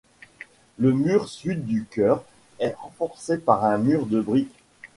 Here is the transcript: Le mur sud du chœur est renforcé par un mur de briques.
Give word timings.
Le 0.79 0.93
mur 0.93 1.29
sud 1.29 1.63
du 1.67 1.85
chœur 1.87 2.23
est 2.57 2.73
renforcé 2.79 3.37
par 3.37 3.63
un 3.65 3.77
mur 3.77 4.07
de 4.07 4.19
briques. 4.19 4.57